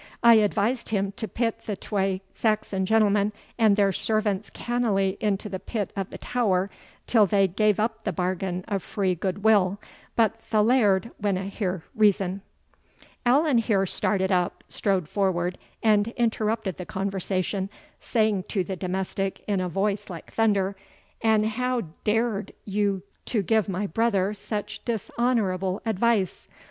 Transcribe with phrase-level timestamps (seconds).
[0.23, 5.59] I advised him to pit the twa Saxon gentlemen and their servants cannily into the
[5.59, 6.71] pit o' the tower
[7.05, 9.77] till they gae up the bagain o' free gude will,
[10.15, 12.41] but the Laird winna hear reason."
[13.27, 19.61] Allan here started up, strode forward, and interrupted the conversation, saying to the domestic in
[19.61, 20.75] a voice like thunder,
[21.21, 26.47] "And how dared you to give my brother such dishonourable advice?